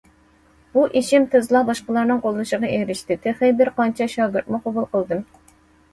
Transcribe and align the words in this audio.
بۇ 0.77 0.85
ئىشىم 1.01 1.27
تېزلا 1.35 1.61
باشقىلارنىڭ 1.67 2.23
قوللىشىغا 2.25 2.73
ئېرىشتى، 2.77 3.19
تېخى 3.27 3.53
بىر 3.61 3.73
قانچە 3.79 4.09
شاگىرتمۇ 4.15 4.63
قوبۇل 4.65 4.89
قىلدىم. 4.97 5.23